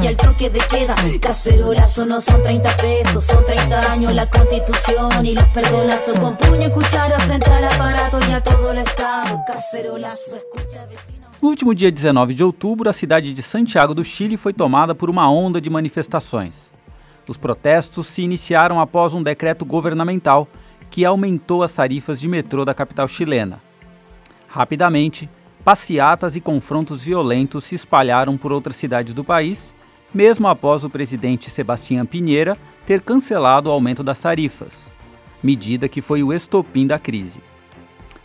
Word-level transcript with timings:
Y 0.00 0.14
toque 0.14 0.48
de 0.50 0.60
queda. 0.60 0.94
Cacerolazo 1.20 2.06
no 2.06 2.20
son 2.20 2.40
30 2.42 2.76
pesos, 2.76 3.24
son 3.24 3.44
30 3.44 3.92
años 3.92 4.14
la 4.14 4.30
constitución 4.30 5.26
y 5.26 5.34
los 5.34 5.44
perdonazos. 5.48 6.18
Con 6.18 6.36
puño 6.36 6.68
y 6.68 6.70
cuchara 6.70 7.18
frente 7.20 7.50
al 7.50 7.64
aparato 7.64 8.18
y 8.28 8.32
a 8.32 8.40
todo 8.40 8.70
el 8.70 8.78
Estado. 8.78 9.40
Cacerolazo, 9.46 10.36
escucha 10.36 10.86
vecino. 10.86 11.26
No 11.42 11.48
último 11.48 11.74
dia 11.74 11.90
19 11.90 12.34
de 12.34 12.42
outubro, 12.44 12.88
a 12.88 12.92
cidade 12.92 13.32
de 13.32 13.42
Santiago 13.42 13.94
do 13.94 14.04
Chile 14.04 14.36
foi 14.36 14.52
tomada 14.52 14.94
por 14.94 15.10
uma 15.10 15.30
onda 15.30 15.60
de 15.60 15.68
manifestações. 15.68 16.70
Os 17.26 17.36
protestos 17.36 18.06
se 18.06 18.22
iniciaram 18.22 18.80
após 18.80 19.14
um 19.14 19.22
decreto 19.22 19.64
governamental 19.64 20.46
que 20.90 21.04
aumentou 21.04 21.62
as 21.62 21.72
tarifas 21.72 22.20
de 22.20 22.28
metrô 22.28 22.64
da 22.64 22.74
capital 22.74 23.06
chilena. 23.06 23.60
Rapidamente, 24.46 25.28
passeatas 25.64 26.36
e 26.36 26.40
confrontos 26.40 27.02
violentos 27.02 27.64
se 27.64 27.74
espalharam 27.74 28.36
por 28.36 28.52
outras 28.52 28.76
cidades 28.76 29.12
do 29.12 29.22
país, 29.22 29.74
mesmo 30.12 30.48
após 30.48 30.84
o 30.84 30.90
presidente 30.90 31.50
Sebastião 31.50 32.06
Pinheira 32.06 32.56
ter 32.86 33.02
cancelado 33.02 33.68
o 33.68 33.72
aumento 33.72 34.02
das 34.02 34.18
tarifas, 34.18 34.90
medida 35.42 35.88
que 35.88 36.00
foi 36.00 36.22
o 36.22 36.32
estopim 36.32 36.86
da 36.86 36.98
crise. 36.98 37.40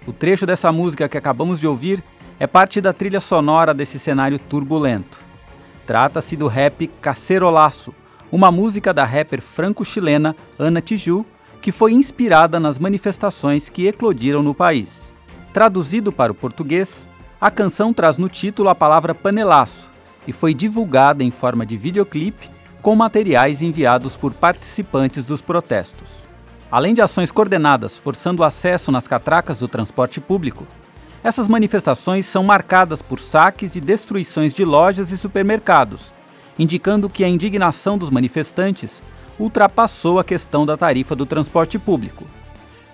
O 0.07 0.13
trecho 0.13 0.45
dessa 0.45 0.71
música 0.71 1.09
que 1.09 1.17
acabamos 1.17 1.59
de 1.59 1.67
ouvir 1.67 2.03
é 2.39 2.47
parte 2.47 2.79
da 2.79 2.93
trilha 2.93 3.19
sonora 3.19 3.73
desse 3.73 3.99
cenário 3.99 4.39
turbulento. 4.39 5.19
Trata-se 5.85 6.35
do 6.35 6.47
rap 6.47 6.87
Cacerolaço, 7.01 7.93
uma 8.31 8.49
música 8.51 8.93
da 8.93 9.05
rapper 9.05 9.41
franco-chilena 9.41 10.35
Ana 10.57 10.81
Tiju, 10.81 11.25
que 11.63 11.71
foi 11.71 11.93
inspirada 11.93 12.59
nas 12.59 12.77
manifestações 12.77 13.69
que 13.69 13.87
eclodiram 13.87 14.43
no 14.43 14.53
país. 14.53 15.15
Traduzido 15.53 16.11
para 16.11 16.29
o 16.29 16.35
português, 16.35 17.07
a 17.39 17.49
canção 17.49 17.93
traz 17.93 18.17
no 18.17 18.27
título 18.27 18.67
a 18.67 18.75
palavra 18.75 19.15
panelaço 19.15 19.89
e 20.27 20.33
foi 20.33 20.53
divulgada 20.53 21.23
em 21.23 21.31
forma 21.31 21.65
de 21.65 21.77
videoclipe 21.77 22.49
com 22.81 22.93
materiais 22.97 23.61
enviados 23.61 24.17
por 24.17 24.33
participantes 24.33 25.23
dos 25.23 25.39
protestos. 25.39 26.21
Além 26.69 26.93
de 26.93 27.01
ações 27.01 27.31
coordenadas 27.31 27.97
forçando 27.97 28.41
o 28.41 28.45
acesso 28.45 28.91
nas 28.91 29.07
catracas 29.07 29.59
do 29.59 29.67
transporte 29.69 30.19
público, 30.19 30.67
essas 31.23 31.47
manifestações 31.47 32.25
são 32.25 32.43
marcadas 32.43 33.01
por 33.01 33.21
saques 33.21 33.77
e 33.77 33.79
destruições 33.79 34.53
de 34.53 34.65
lojas 34.65 35.13
e 35.13 35.17
supermercados, 35.17 36.11
indicando 36.59 37.09
que 37.09 37.23
a 37.23 37.29
indignação 37.29 37.97
dos 37.97 38.09
manifestantes 38.09 39.01
ultrapassou 39.39 40.19
a 40.19 40.23
questão 40.23 40.65
da 40.65 40.77
tarifa 40.77 41.15
do 41.15 41.25
transporte 41.25 41.77
público. 41.79 42.25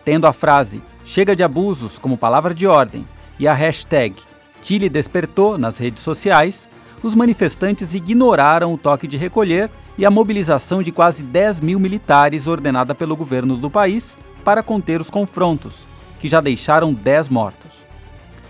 Tendo 0.04 0.28
a 0.28 0.34
frase 0.34 0.82
Chega 1.10 1.36
de 1.36 1.44
abusos 1.44 1.98
como 1.98 2.16
palavra 2.16 2.54
de 2.54 2.68
ordem 2.68 3.04
e 3.40 3.48
a 3.48 3.54
hashtag 3.56 4.16
Chile 4.62 4.88
despertou 4.90 5.58
nas 5.58 5.80
redes 5.80 6.04
sociais, 6.04 6.70
os 7.02 7.16
manifestantes 7.16 7.96
ignoraram 7.96 8.72
o 8.72 8.78
toque 8.78 9.08
de 9.08 9.18
recolher 9.18 9.72
e 9.98 10.06
a 10.06 10.12
mobilização 10.12 10.84
de 10.84 10.92
quase 10.92 11.24
10 11.24 11.62
mil 11.62 11.80
militares 11.80 12.46
ordenada 12.46 12.94
pelo 12.94 13.16
governo 13.16 13.58
do 13.58 13.72
país 13.72 14.16
para 14.44 14.62
conter 14.62 15.02
os 15.02 15.10
confrontos, 15.10 15.84
que 16.20 16.28
já 16.28 16.40
deixaram 16.40 16.94
10 16.94 17.30
mortos. 17.30 17.84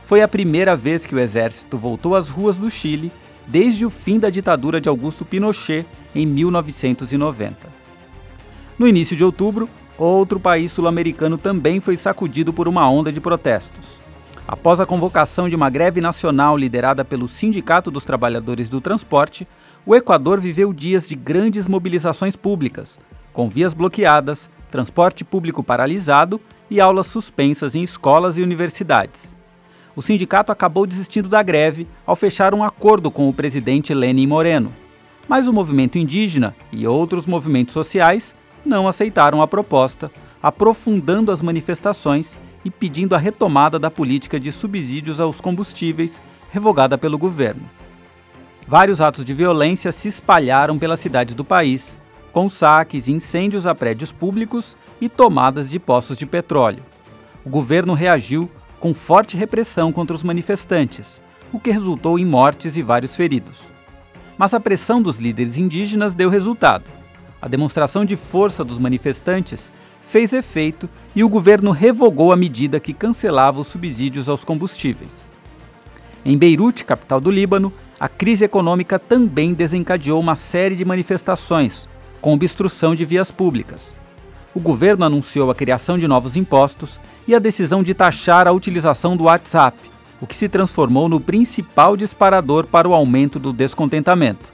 Foi 0.04 0.22
a 0.22 0.28
primeira 0.28 0.76
vez 0.76 1.06
que 1.06 1.16
o 1.16 1.20
exército 1.20 1.78
voltou 1.78 2.14
às 2.14 2.28
ruas 2.28 2.58
do 2.58 2.70
Chile 2.70 3.10
desde 3.48 3.86
o 3.86 3.90
fim 3.90 4.20
da 4.20 4.30
ditadura 4.30 4.82
de 4.82 4.90
Augusto 4.90 5.24
Pinochet 5.24 5.86
em 6.14 6.26
1990. 6.26 7.79
No 8.80 8.88
início 8.88 9.16
de 9.16 9.24
outubro, 9.24 9.70
outro 9.98 10.40
país 10.40 10.72
sul-americano 10.72 11.38
também 11.38 11.80
foi 11.80 11.98
sacudido 11.98 12.54
por 12.54 12.68
uma 12.68 12.90
onda 12.90 13.12
de 13.12 13.20
protestos. 13.22 14.02
Após 14.48 14.80
a 14.80 14.86
convocação 14.86 15.48
de 15.48 15.56
uma 15.56 15.70
greve 15.70 16.02
nacional 16.02 16.58
liderada 16.58 17.06
pelo 17.06 17.28
Sindicato 17.28 17.92
dos 17.92 18.06
Trabalhadores 18.06 18.70
do 18.70 18.82
Transporte, 18.82 19.48
o 19.86 19.96
Equador 19.96 20.40
viveu 20.40 20.74
dias 20.74 21.08
de 21.08 21.16
grandes 21.16 21.68
mobilizações 21.68 22.36
públicas, 22.36 22.98
com 23.32 23.50
vias 23.50 23.74
bloqueadas, 23.74 24.50
transporte 24.72 25.24
público 25.24 25.62
paralisado 25.62 26.40
e 26.72 26.80
aulas 26.82 27.08
suspensas 27.08 27.76
em 27.76 27.84
escolas 27.84 28.38
e 28.38 28.42
universidades 28.42 29.38
o 30.00 30.02
sindicato 30.02 30.50
acabou 30.50 30.88
desistindo 30.88 31.28
da 31.28 31.44
greve 31.44 31.86
ao 32.06 32.16
fechar 32.16 32.54
um 32.54 32.64
acordo 32.64 33.12
com 33.12 33.28
o 33.28 33.34
presidente 33.34 33.94
Lenin 33.94 34.28
Moreno. 34.28 34.74
Mas 35.28 35.46
o 35.46 35.52
movimento 35.52 35.98
indígena 35.98 36.56
e 36.72 36.88
outros 36.88 37.28
movimentos 37.28 37.74
sociais 37.74 38.34
não 38.66 38.88
aceitaram 38.88 39.42
a 39.42 39.48
proposta, 39.48 40.12
aprofundando 40.42 41.32
as 41.32 41.42
manifestações 41.42 42.38
e 42.64 42.70
pedindo 42.70 43.16
a 43.16 43.18
retomada 43.18 43.80
da 43.80 43.90
política 43.90 44.40
de 44.40 44.52
subsídios 44.52 45.20
aos 45.20 45.40
combustíveis 45.42 46.22
revogada 46.50 46.98
pelo 46.98 47.18
governo. 47.18 47.70
Vários 48.68 49.02
atos 49.02 49.26
de 49.26 49.34
violência 49.34 49.92
se 49.92 50.08
espalharam 50.08 50.78
pelas 50.78 51.00
cidades 51.00 51.34
do 51.34 51.44
país, 51.44 51.98
com 52.32 52.48
saques 52.48 53.08
e 53.08 53.12
incêndios 53.12 53.66
a 53.66 53.74
prédios 53.74 54.12
públicos 54.12 54.78
e 55.02 55.10
tomadas 55.10 55.70
de 55.70 55.80
poços 55.80 56.18
de 56.18 56.26
petróleo. 56.26 56.84
O 57.44 57.50
governo 57.50 57.94
reagiu 57.94 58.50
com 58.80 58.94
forte 58.94 59.36
repressão 59.36 59.92
contra 59.92 60.16
os 60.16 60.24
manifestantes, 60.24 61.22
o 61.52 61.60
que 61.60 61.72
resultou 61.72 62.20
em 62.20 62.26
mortes 62.26 62.78
e 62.78 62.82
vários 62.82 63.16
feridos. 63.16 63.64
Mas 64.38 64.54
a 64.54 64.60
pressão 64.60 65.02
dos 65.02 65.18
líderes 65.18 65.58
indígenas 65.58 66.14
deu 66.14 66.30
resultado. 66.30 66.99
A 67.42 67.48
demonstração 67.48 68.04
de 68.04 68.16
força 68.16 68.64
dos 68.64 68.78
manifestantes 68.78 69.72
fez 70.02 70.34
efeito 70.34 70.90
e 71.16 71.24
o 71.24 71.30
governo 71.30 71.72
revogou 71.72 72.32
a 72.32 72.36
medida 72.36 72.80
que 72.80 72.94
cancelava 72.94 73.62
os 73.62 73.68
subsídios 73.68 74.28
aos 74.28 74.44
combustíveis. 74.44 75.32
Em 76.26 76.38
Beirute, 76.38 76.84
capital 76.84 77.22
do 77.22 77.32
Líbano, 77.32 77.72
a 77.98 78.10
crise 78.10 78.44
econômica 78.44 79.00
também 79.00 79.54
desencadeou 79.54 80.20
uma 80.20 80.36
série 80.36 80.76
de 80.76 80.84
manifestações, 80.84 81.88
com 82.20 82.34
obstrução 82.34 82.94
de 82.94 83.06
vias 83.06 83.32
públicas. 83.32 83.94
O 84.54 84.60
governo 84.60 85.06
anunciou 85.06 85.50
a 85.50 85.56
criação 85.56 85.98
de 85.98 86.08
novos 86.08 86.36
impostos 86.36 87.00
e 87.26 87.34
a 87.34 87.40
decisão 87.40 87.82
de 87.82 87.94
taxar 87.94 88.48
a 88.48 88.52
utilização 88.52 89.16
do 89.16 89.26
WhatsApp, 89.26 89.80
o 90.20 90.28
que 90.28 90.36
se 90.36 90.50
transformou 90.50 91.08
no 91.08 91.20
principal 91.20 91.96
disparador 91.96 92.68
para 92.68 92.90
o 92.90 92.94
aumento 92.94 93.40
do 93.40 93.54
descontentamento. 93.54 94.52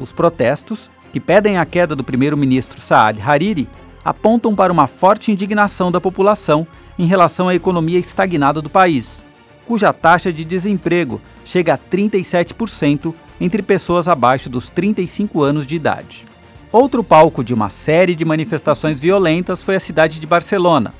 Os 0.00 0.12
protestos, 0.12 0.90
que 1.12 1.20
pedem 1.20 1.58
a 1.58 1.64
queda 1.64 1.94
do 1.94 2.04
primeiro-ministro 2.04 2.80
Saad 2.80 3.20
Hariri, 3.20 3.68
apontam 4.04 4.54
para 4.54 4.72
uma 4.72 4.86
forte 4.86 5.32
indignação 5.32 5.90
da 5.90 6.00
população 6.00 6.66
em 6.98 7.06
relação 7.06 7.48
à 7.48 7.54
economia 7.54 7.98
estagnada 7.98 8.60
do 8.60 8.70
país, 8.70 9.24
cuja 9.66 9.92
taxa 9.92 10.32
de 10.32 10.44
desemprego 10.44 11.20
chega 11.44 11.74
a 11.74 11.78
37% 11.78 13.14
entre 13.40 13.62
pessoas 13.62 14.08
abaixo 14.08 14.48
dos 14.48 14.68
35 14.68 15.42
anos 15.42 15.66
de 15.66 15.76
idade. 15.76 16.24
Outro 16.70 17.02
palco 17.02 17.42
de 17.42 17.54
uma 17.54 17.70
série 17.70 18.14
de 18.14 18.24
manifestações 18.24 19.00
violentas 19.00 19.62
foi 19.62 19.76
a 19.76 19.80
cidade 19.80 20.20
de 20.20 20.26
Barcelona, 20.26 20.92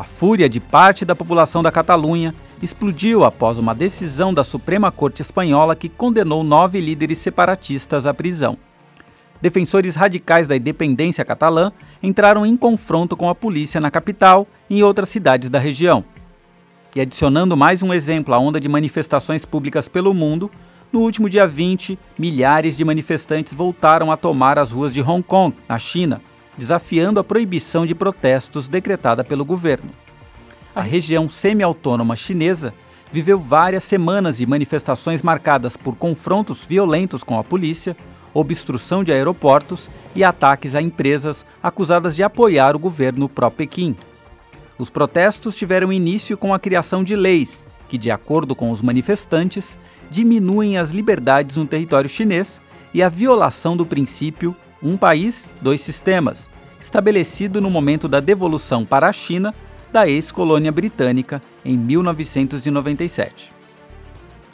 a 0.00 0.02
fúria 0.02 0.48
de 0.48 0.60
parte 0.60 1.04
da 1.04 1.14
população 1.14 1.62
da 1.62 1.70
Catalunha 1.70 2.34
explodiu 2.62 3.22
após 3.22 3.58
uma 3.58 3.74
decisão 3.74 4.32
da 4.32 4.42
Suprema 4.42 4.90
Corte 4.90 5.20
Espanhola 5.20 5.76
que 5.76 5.90
condenou 5.90 6.42
nove 6.42 6.80
líderes 6.80 7.18
separatistas 7.18 8.06
à 8.06 8.14
prisão. 8.14 8.56
Defensores 9.40 9.94
radicais 9.94 10.46
da 10.46 10.56
independência 10.56 11.24
catalã 11.24 11.72
entraram 12.02 12.44
em 12.44 12.56
confronto 12.56 13.16
com 13.16 13.28
a 13.28 13.34
polícia 13.34 13.80
na 13.80 13.90
capital 13.90 14.46
e 14.68 14.78
em 14.78 14.82
outras 14.82 15.08
cidades 15.08 15.48
da 15.48 15.58
região. 15.58 16.04
E 16.94 17.00
adicionando 17.00 17.56
mais 17.56 17.82
um 17.82 17.94
exemplo 17.94 18.34
à 18.34 18.38
onda 18.38 18.60
de 18.60 18.68
manifestações 18.68 19.44
públicas 19.44 19.88
pelo 19.88 20.12
mundo, 20.12 20.50
no 20.92 21.00
último 21.00 21.30
dia 21.30 21.46
20, 21.46 21.98
milhares 22.18 22.76
de 22.76 22.84
manifestantes 22.84 23.54
voltaram 23.54 24.10
a 24.10 24.16
tomar 24.16 24.58
as 24.58 24.72
ruas 24.72 24.92
de 24.92 25.00
Hong 25.00 25.22
Kong, 25.22 25.56
na 25.68 25.78
China, 25.78 26.20
desafiando 26.58 27.20
a 27.20 27.24
proibição 27.24 27.86
de 27.86 27.94
protestos 27.94 28.68
decretada 28.68 29.24
pelo 29.24 29.44
governo. 29.44 29.90
A 30.74 30.82
região 30.82 31.28
semi-autônoma 31.28 32.16
chinesa 32.16 32.74
viveu 33.10 33.38
várias 33.38 33.84
semanas 33.84 34.36
de 34.36 34.46
manifestações 34.46 35.22
marcadas 35.22 35.76
por 35.76 35.96
confrontos 35.96 36.66
violentos 36.66 37.22
com 37.22 37.38
a 37.38 37.44
polícia, 37.44 37.96
obstrução 38.34 39.02
de 39.02 39.12
aeroportos 39.12 39.90
e 40.14 40.22
ataques 40.22 40.74
a 40.74 40.82
empresas 40.82 41.44
acusadas 41.62 42.14
de 42.14 42.22
apoiar 42.22 42.76
o 42.76 42.78
governo 42.78 43.28
pró-Pequim. 43.28 43.96
Os 44.78 44.88
protestos 44.90 45.56
tiveram 45.56 45.92
início 45.92 46.36
com 46.38 46.54
a 46.54 46.58
criação 46.58 47.04
de 47.04 47.14
leis 47.14 47.66
que, 47.90 47.98
de 47.98 48.08
acordo 48.08 48.54
com 48.54 48.70
os 48.70 48.80
manifestantes, 48.80 49.76
diminuem 50.08 50.78
as 50.78 50.90
liberdades 50.90 51.56
no 51.56 51.66
território 51.66 52.08
chinês 52.08 52.60
e 52.94 53.02
a 53.02 53.08
violação 53.08 53.76
do 53.76 53.84
princípio 53.84 54.56
um 54.80 54.96
país, 54.96 55.52
dois 55.60 55.80
sistemas, 55.80 56.48
estabelecido 56.80 57.60
no 57.60 57.68
momento 57.68 58.08
da 58.08 58.20
devolução 58.20 58.86
para 58.86 59.08
a 59.08 59.12
China 59.12 59.52
da 59.92 60.08
ex-colônia 60.08 60.70
britânica 60.70 61.42
em 61.64 61.76
1997. 61.76 63.52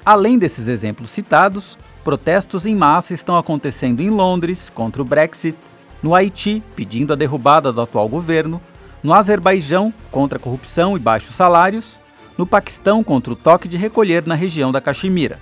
Além 0.05 0.38
desses 0.38 0.67
exemplos 0.67 1.11
citados, 1.11 1.79
protestos 2.06 2.64
em 2.64 2.76
massa 2.76 3.14
estão 3.14 3.37
acontecendo 3.37 4.00
em 4.00 4.11
Londres 4.11 4.70
contra 4.70 5.03
o 5.03 5.05
Brexit, 5.05 5.58
no 6.00 6.14
Haiti, 6.14 6.62
pedindo 6.76 7.12
a 7.12 7.17
derrubada 7.17 7.73
do 7.73 7.81
atual 7.81 8.08
governo, 8.08 8.62
no 9.03 9.12
Azerbaijão 9.12 9.93
contra 10.08 10.38
a 10.38 10.41
corrupção 10.41 10.97
e 10.97 11.00
baixos 11.00 11.35
salários, 11.35 11.99
no 12.38 12.47
Paquistão 12.47 13.03
contra 13.03 13.32
o 13.32 13.37
toque 13.37 13.67
de 13.67 13.76
recolher 13.76 14.25
na 14.25 14.37
região 14.37 14.70
da 14.70 14.81
Caxemira. 14.81 15.41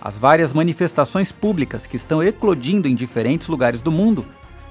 As 0.00 0.18
várias 0.18 0.54
manifestações 0.54 1.30
públicas 1.30 1.86
que 1.86 1.96
estão 1.96 2.22
eclodindo 2.22 2.88
em 2.88 2.94
diferentes 2.94 3.48
lugares 3.48 3.82
do 3.82 3.92
mundo, 3.92 4.24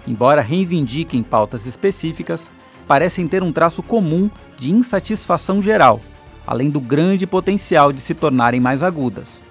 embora 0.08 0.42
reivindiquem 0.42 1.22
pautas 1.22 1.68
específicas, 1.68 2.52
parecem 2.88 3.28
ter 3.28 3.44
um 3.44 3.54
traço 3.54 3.84
comum 3.84 4.32
de 4.58 4.72
insatisfação 4.72 5.62
geral, 5.62 6.02
além 6.48 6.72
do 6.72 6.82
grande 6.82 7.28
potencial 7.28 7.94
de 7.94 8.02
se 8.02 8.16
tornarem 8.16 8.60
mais 8.60 8.82
agudas. 8.82 9.43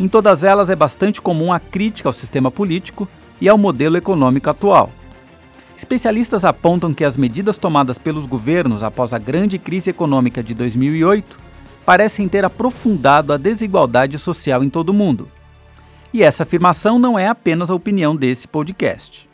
Em 0.00 0.06
todas 0.06 0.44
elas 0.44 0.70
é 0.70 0.76
bastante 0.76 1.20
comum 1.20 1.52
a 1.52 1.58
crítica 1.58 2.08
ao 2.08 2.12
sistema 2.12 2.50
político 2.50 3.08
e 3.40 3.48
ao 3.48 3.58
modelo 3.58 3.96
econômico 3.96 4.48
atual. 4.48 4.90
Especialistas 5.76 6.44
apontam 6.44 6.94
que 6.94 7.04
as 7.04 7.16
medidas 7.16 7.56
tomadas 7.56 7.98
pelos 7.98 8.26
governos 8.26 8.82
após 8.82 9.12
a 9.12 9.18
grande 9.18 9.58
crise 9.58 9.90
econômica 9.90 10.42
de 10.42 10.54
2008 10.54 11.38
parecem 11.84 12.28
ter 12.28 12.44
aprofundado 12.44 13.32
a 13.32 13.36
desigualdade 13.36 14.18
social 14.18 14.62
em 14.62 14.70
todo 14.70 14.90
o 14.90 14.94
mundo. 14.94 15.28
E 16.12 16.22
essa 16.22 16.42
afirmação 16.42 16.98
não 16.98 17.18
é 17.18 17.28
apenas 17.28 17.70
a 17.70 17.74
opinião 17.74 18.14
desse 18.14 18.46
podcast. 18.46 19.28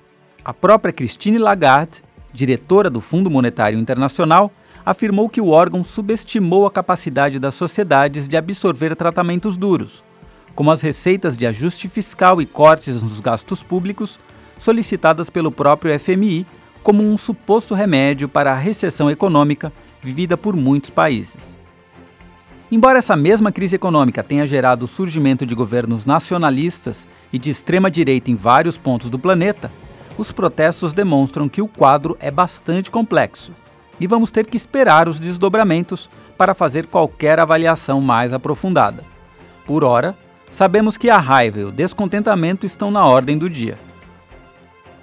A 0.45 0.53
própria 0.53 0.93
Christine 0.93 1.39
Lagarde, 1.39 2.03
diretora 2.33 2.89
do 2.89 3.01
Fundo 3.01 3.31
Monetário 3.31 3.79
Internacional, 3.79 4.51
afirmou 4.85 5.29
que 5.29 5.41
o 5.41 5.49
órgão 5.49 5.83
subestimou 5.83 6.67
a 6.67 6.71
capacidade 6.71 7.39
das 7.39 7.55
sociedades 7.55 8.29
de 8.29 8.37
absorver 8.37 8.95
tratamentos 8.95 9.57
duros, 9.57 10.03
como 10.55 10.71
as 10.71 10.81
receitas 10.81 11.37
de 11.37 11.47
ajuste 11.47 11.89
fiscal 11.89 12.41
e 12.41 12.47
cortes 12.47 13.03
nos 13.03 13.21
gastos 13.21 13.63
públicos 13.63 14.19
solicitadas 14.59 15.29
pelo 15.29 15.51
próprio 15.51 15.99
FMI 15.99 16.47
como 16.83 17.03
um 17.03 17.17
suposto 17.17 17.75
remédio 17.75 18.29
para 18.29 18.53
a 18.53 18.57
recessão 18.57 19.11
econômica 19.11 19.73
vivida 20.03 20.37
por 20.37 20.55
muitos 20.55 20.91
países. 20.91 21.61
Embora 22.71 22.99
essa 22.99 23.17
mesma 23.17 23.53
crise 23.53 23.77
econômica 23.77 24.23
tenha 24.23 24.47
gerado 24.47 24.85
o 24.85 24.89
surgimento 24.89 25.47
de 25.47 25.55
governos 25.55 26.05
nacionalistas 26.05 27.07
e 27.33 27.39
de 27.39 27.51
extrema 27.51 27.91
direita 27.91 28.31
em 28.31 28.37
vários 28.37 28.77
pontos 28.77 29.09
do 29.09 29.19
planeta, 29.19 29.71
os 30.17 30.31
protestos 30.31 30.93
demonstram 30.93 31.49
que 31.49 31.63
o 31.63 31.69
quadro 31.69 32.17
é 32.21 32.31
bastante 32.31 32.91
complexo 32.91 33.53
e 33.99 34.07
vamos 34.07 34.31
ter 34.31 34.47
que 34.47 34.57
esperar 34.57 35.09
os 35.09 35.21
desdobramentos 35.21 36.09
para 36.37 36.55
fazer 36.55 36.87
qualquer 36.87 37.39
avaliação 37.39 38.01
mais 38.01 38.33
aprofundada. 38.33 39.05
Por 39.65 39.85
ora, 39.85 40.17
sabemos 40.55 40.97
que 40.97 41.11
a 41.11 41.19
raiva 41.19 41.59
e 41.59 41.65
o 41.65 41.73
descontentamento 41.73 42.65
estão 42.65 42.89
na 42.89 43.05
ordem 43.05 43.37
do 43.37 43.51
dia. 43.51 43.77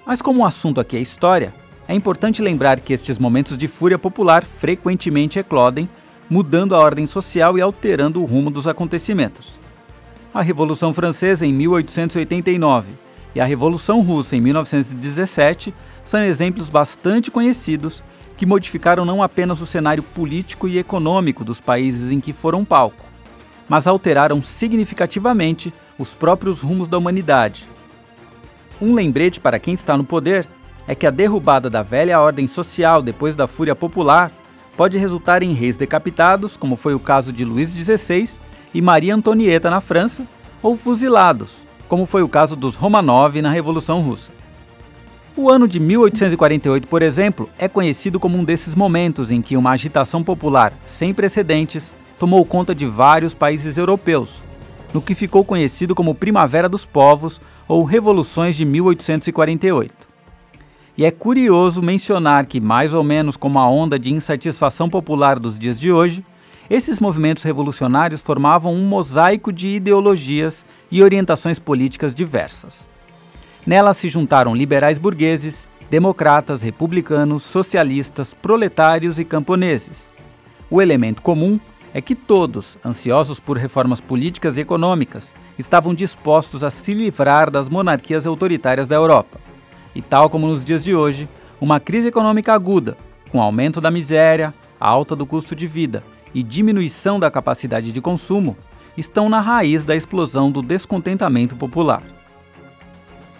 Mas 0.06 0.22
como 0.22 0.42
o 0.42 0.46
assunto 0.46 0.80
aqui 0.80 0.96
é 0.96 1.02
história, 1.02 1.54
é 1.90 1.94
importante 1.94 2.42
lembrar 2.42 2.80
que 2.80 2.94
estes 2.94 3.20
momentos 3.20 3.58
de 3.58 3.68
fúria 3.68 4.00
popular 4.00 4.46
frequentemente 4.46 5.40
eclodem, 5.40 5.90
mudando 6.30 6.74
a 6.74 6.80
ordem 6.80 7.06
social 7.06 7.58
e 7.58 7.62
alterando 7.62 8.22
o 8.22 8.26
rumo 8.26 8.50
dos 8.50 8.66
acontecimentos. 8.66 9.60
A 10.34 10.42
Revolução 10.42 10.94
Francesa 10.94 11.46
em 11.46 11.52
1889 11.52 12.92
e 13.36 13.42
a 13.42 13.46
Revolução 13.46 14.02
Russa 14.02 14.38
em 14.38 14.42
1917 14.42 15.74
são 16.06 16.24
exemplos 16.24 16.70
bastante 16.70 17.30
conhecidos 17.30 18.02
que 18.38 18.46
modificaram 18.46 19.04
não 19.04 19.22
apenas 19.22 19.60
o 19.60 19.66
cenário 19.66 20.02
político 20.02 20.66
e 20.70 20.80
econômico 20.80 21.44
dos 21.44 21.60
países 21.60 22.10
em 22.10 22.22
que 22.22 22.32
foram 22.32 22.64
palco, 22.64 23.11
mas 23.72 23.88
alteraram 23.88 24.42
significativamente 24.42 25.74
os 25.98 26.14
próprios 26.14 26.60
rumos 26.60 26.90
da 26.90 26.98
humanidade, 26.98 27.66
um 28.82 28.94
lembrete 28.94 29.40
para 29.40 29.60
quem 29.60 29.74
está 29.74 29.96
no 29.96 30.04
poder 30.04 30.46
é 30.86 30.94
que 30.94 31.08
a 31.08 31.10
derrubada 31.10 31.70
da 31.70 31.82
velha 31.82 32.20
ordem 32.20 32.50
social 32.50 33.02
depois 33.02 33.34
da 33.34 33.48
fúria 33.48 33.74
popular 33.74 34.30
pode 34.76 34.98
resultar 34.98 35.42
em 35.42 35.54
reis 35.54 35.78
decapitados, 35.78 36.58
como 36.58 36.76
foi 36.76 36.94
o 36.94 37.00
caso 37.00 37.32
de 37.32 37.46
Luís 37.46 37.70
XVI 37.70 38.42
e 38.74 38.82
Maria 38.82 39.16
Antonieta 39.16 39.70
na 39.70 39.80
França, 39.80 40.28
ou 40.62 40.76
fuzilados, 40.76 41.64
como 41.88 42.06
foi 42.06 42.24
o 42.24 42.28
caso 42.28 42.58
dos 42.58 42.76
Romanov 42.76 43.42
na 43.42 43.52
Revolução 43.52 44.02
Russa. 44.02 44.34
O 45.34 45.50
ano 45.50 45.66
de 45.66 45.80
1848, 45.80 46.90
por 46.90 47.02
exemplo, 47.02 47.50
é 47.58 47.70
conhecido 47.70 48.20
como 48.20 48.38
um 48.38 48.44
desses 48.44 48.76
momentos 48.76 49.32
em 49.32 49.42
que 49.42 49.56
uma 49.56 49.72
agitação 49.72 50.22
popular 50.22 50.74
sem 50.86 51.14
precedentes 51.14 51.96
tomou 52.22 52.46
conta 52.46 52.76
de 52.76 52.86
vários 52.86 53.34
países 53.34 53.80
europeus, 53.80 54.44
no 54.94 55.02
que 55.02 55.16
ficou 55.16 55.44
conhecido 55.44 55.96
como 55.96 56.14
Primavera 56.14 56.70
dos 56.70 56.86
Povos 56.86 57.42
ou 57.68 57.84
Revoluções 57.84 58.56
de 58.56 58.64
1848. 58.64 59.92
E 60.96 61.04
é 61.04 61.10
curioso 61.10 61.82
mencionar 61.82 62.46
que, 62.46 62.62
mais 62.62 62.94
ou 62.94 63.04
menos 63.04 63.36
como 63.36 63.58
a 63.58 63.68
onda 63.68 63.98
de 63.98 64.14
insatisfação 64.14 64.88
popular 64.88 65.40
dos 65.40 65.58
dias 65.58 65.80
de 65.80 65.92
hoje, 65.92 66.24
esses 66.70 67.00
movimentos 67.00 67.42
revolucionários 67.42 68.22
formavam 68.22 68.72
um 68.76 68.86
mosaico 68.86 69.52
de 69.52 69.70
ideologias 69.70 70.64
e 70.92 71.02
orientações 71.02 71.58
políticas 71.58 72.14
diversas. 72.14 72.88
Nelas 73.66 73.98
se 73.98 74.10
juntaram 74.10 74.56
liberais 74.56 75.00
burgueses, 75.00 75.68
democratas, 75.90 76.62
republicanos, 76.62 77.42
socialistas, 77.42 78.32
proletários 78.32 79.18
e 79.18 79.26
camponeses. 79.26 80.14
O 80.70 80.80
elemento 80.80 81.24
comum 81.24 81.60
é 81.94 82.02
que 82.02 82.16
todos, 82.16 82.78
ansiosos 82.86 83.40
por 83.40 83.58
reformas 83.58 84.00
políticas 84.00 84.58
e 84.58 84.62
econômicas, 84.62 85.34
estavam 85.58 85.94
dispostos 85.94 86.64
a 86.64 86.72
se 86.72 86.94
livrar 86.94 87.52
das 87.52 87.68
monarquias 87.70 88.26
autoritárias 88.26 88.88
da 88.88 88.96
Europa. 88.96 89.40
E 89.94 90.02
tal 90.02 90.30
como 90.30 90.48
nos 90.48 90.64
dias 90.64 90.84
de 90.84 90.96
hoje, 90.96 91.28
uma 91.60 91.80
crise 91.80 92.08
econômica 92.08 92.54
aguda, 92.54 92.98
com 93.32 93.42
aumento 93.42 93.82
da 93.82 93.92
miséria, 93.92 94.54
alta 94.80 95.16
do 95.16 95.26
custo 95.26 95.56
de 95.56 95.68
vida 95.68 96.04
e 96.34 96.42
diminuição 96.42 97.20
da 97.20 97.30
capacidade 97.30 97.92
de 97.92 98.02
consumo, 98.02 98.58
estão 98.98 99.30
na 99.30 99.40
raiz 99.40 99.84
da 99.84 99.96
explosão 99.96 100.52
do 100.52 100.62
descontentamento 100.62 101.56
popular. 101.56 102.04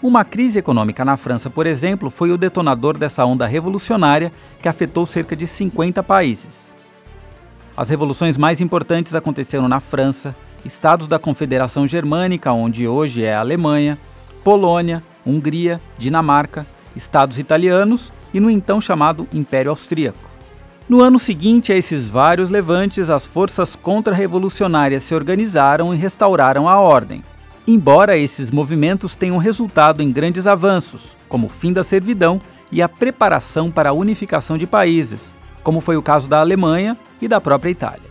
Uma 0.02 0.24
crise 0.24 0.58
econômica 0.58 1.04
na 1.04 1.16
França, 1.16 1.48
por 1.48 1.66
exemplo, 1.66 2.10
foi 2.10 2.32
o 2.32 2.38
detonador 2.38 2.98
dessa 2.98 3.24
onda 3.24 3.46
revolucionária 3.46 4.32
que 4.60 4.68
afetou 4.68 5.06
cerca 5.06 5.36
de 5.36 5.46
50 5.46 6.02
países. 6.02 6.71
As 7.76 7.88
revoluções 7.88 8.36
mais 8.36 8.60
importantes 8.60 9.14
aconteceram 9.14 9.66
na 9.66 9.80
França, 9.80 10.36
estados 10.62 11.06
da 11.06 11.18
Confederação 11.18 11.86
Germânica, 11.86 12.52
onde 12.52 12.86
hoje 12.86 13.24
é 13.24 13.34
a 13.34 13.40
Alemanha, 13.40 13.98
Polônia, 14.44 15.02
Hungria, 15.24 15.80
Dinamarca, 15.96 16.66
estados 16.94 17.38
italianos 17.38 18.12
e 18.34 18.40
no 18.40 18.50
então 18.50 18.78
chamado 18.78 19.26
Império 19.32 19.70
Austríaco. 19.70 20.30
No 20.86 21.00
ano 21.00 21.18
seguinte 21.18 21.72
a 21.72 21.76
esses 21.76 22.10
vários 22.10 22.50
levantes, 22.50 23.08
as 23.08 23.26
forças 23.26 23.74
contra-revolucionárias 23.74 25.04
se 25.04 25.14
organizaram 25.14 25.94
e 25.94 25.96
restauraram 25.96 26.68
a 26.68 26.78
ordem. 26.78 27.24
Embora 27.66 28.18
esses 28.18 28.50
movimentos 28.50 29.14
tenham 29.14 29.38
resultado 29.38 30.02
em 30.02 30.12
grandes 30.12 30.46
avanços, 30.46 31.16
como 31.26 31.46
o 31.46 31.50
fim 31.50 31.72
da 31.72 31.82
servidão 31.82 32.38
e 32.70 32.82
a 32.82 32.88
preparação 32.88 33.70
para 33.70 33.90
a 33.90 33.94
unificação 33.94 34.58
de 34.58 34.66
países, 34.66 35.34
como 35.62 35.80
foi 35.80 35.96
o 35.96 36.02
caso 36.02 36.28
da 36.28 36.40
Alemanha 36.40 36.98
e 37.22 37.28
da 37.28 37.40
própria 37.40 37.70
Itália. 37.70 38.10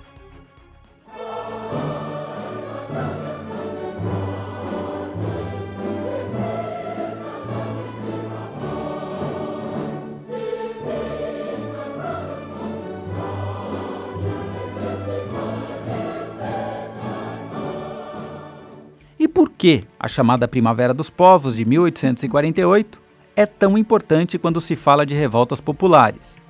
E 19.19 19.27
por 19.27 19.49
que 19.49 19.83
a 19.99 20.07
chamada 20.07 20.47
Primavera 20.47 20.93
dos 20.93 21.09
Povos 21.09 21.57
de 21.57 21.65
1848 21.65 23.01
é 23.35 23.45
tão 23.45 23.77
importante 23.77 24.39
quando 24.39 24.61
se 24.61 24.75
fala 24.77 25.05
de 25.05 25.13
revoltas 25.13 25.59
populares? 25.59 26.41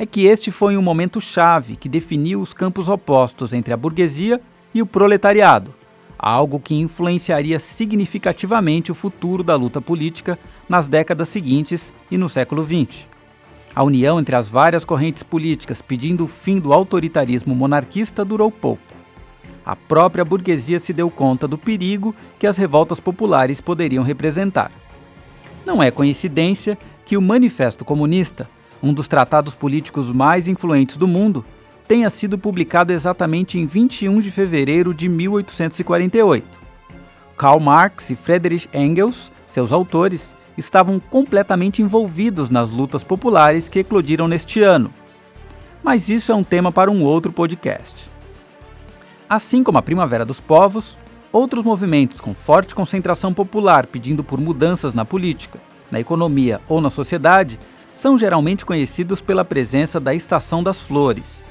É 0.00 0.06
que 0.06 0.24
este 0.24 0.50
foi 0.50 0.78
um 0.78 0.82
momento 0.82 1.20
chave 1.20 1.76
que 1.76 1.86
definiu 1.86 2.40
os 2.40 2.54
campos 2.54 2.88
opostos 2.88 3.52
entre 3.52 3.74
a 3.74 3.76
burguesia 3.76 4.40
e 4.72 4.80
o 4.80 4.86
proletariado, 4.86 5.74
algo 6.18 6.58
que 6.58 6.74
influenciaria 6.74 7.58
significativamente 7.58 8.90
o 8.90 8.94
futuro 8.94 9.42
da 9.42 9.54
luta 9.54 9.78
política 9.78 10.38
nas 10.66 10.86
décadas 10.86 11.28
seguintes 11.28 11.92
e 12.10 12.16
no 12.16 12.30
século 12.30 12.64
XX. 12.64 13.06
A 13.74 13.82
união 13.82 14.18
entre 14.18 14.34
as 14.34 14.48
várias 14.48 14.86
correntes 14.86 15.22
políticas 15.22 15.82
pedindo 15.82 16.24
o 16.24 16.28
fim 16.28 16.58
do 16.58 16.72
autoritarismo 16.72 17.54
monarquista 17.54 18.24
durou 18.24 18.50
pouco. 18.50 18.82
A 19.66 19.76
própria 19.76 20.24
burguesia 20.24 20.78
se 20.78 20.94
deu 20.94 21.10
conta 21.10 21.46
do 21.46 21.58
perigo 21.58 22.14
que 22.38 22.46
as 22.46 22.56
revoltas 22.56 23.00
populares 23.00 23.60
poderiam 23.60 24.02
representar. 24.02 24.72
Não 25.66 25.82
é 25.82 25.90
coincidência 25.90 26.78
que 27.04 27.18
o 27.18 27.22
Manifesto 27.22 27.84
Comunista 27.84 28.48
um 28.82 28.92
dos 28.92 29.08
tratados 29.08 29.54
políticos 29.54 30.10
mais 30.10 30.48
influentes 30.48 30.96
do 30.96 31.06
mundo, 31.06 31.44
tenha 31.86 32.08
sido 32.08 32.38
publicado 32.38 32.92
exatamente 32.92 33.58
em 33.58 33.66
21 33.66 34.20
de 34.20 34.30
fevereiro 34.30 34.94
de 34.94 35.08
1848. 35.08 36.60
Karl 37.36 37.58
Marx 37.58 38.10
e 38.10 38.16
Friedrich 38.16 38.68
Engels, 38.72 39.32
seus 39.46 39.72
autores, 39.72 40.34
estavam 40.56 41.00
completamente 41.00 41.82
envolvidos 41.82 42.50
nas 42.50 42.70
lutas 42.70 43.02
populares 43.02 43.68
que 43.68 43.80
eclodiram 43.80 44.28
neste 44.28 44.62
ano. 44.62 44.92
Mas 45.82 46.08
isso 46.08 46.30
é 46.30 46.34
um 46.34 46.44
tema 46.44 46.70
para 46.70 46.90
um 46.90 47.02
outro 47.02 47.32
podcast. 47.32 48.10
Assim 49.28 49.64
como 49.64 49.78
a 49.78 49.82
Primavera 49.82 50.24
dos 50.24 50.40
Povos, 50.40 50.98
outros 51.32 51.64
movimentos 51.64 52.20
com 52.20 52.34
forte 52.34 52.74
concentração 52.74 53.32
popular 53.32 53.86
pedindo 53.86 54.22
por 54.22 54.40
mudanças 54.40 54.92
na 54.92 55.04
política, 55.04 55.58
na 55.90 55.98
economia 55.98 56.60
ou 56.68 56.80
na 56.80 56.90
sociedade 56.90 57.58
são 57.92 58.18
geralmente 58.18 58.64
conhecidos 58.64 59.20
pela 59.20 59.44
presença 59.44 60.00
da 60.00 60.14
Estação 60.14 60.62
das 60.62 60.80
Flores. 60.80 61.44